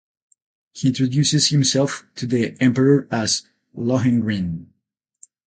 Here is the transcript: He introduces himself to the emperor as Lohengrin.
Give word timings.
He 0.73 0.87
introduces 0.87 1.49
himself 1.49 2.03
to 2.15 2.25
the 2.25 2.59
emperor 2.59 3.07
as 3.11 3.43
Lohengrin. 3.77 4.69